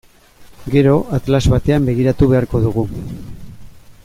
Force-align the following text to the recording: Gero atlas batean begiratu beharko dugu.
Gero 0.75 0.95
atlas 1.17 1.43
batean 1.53 1.87
begiratu 1.91 2.31
beharko 2.35 2.63
dugu. 2.67 2.89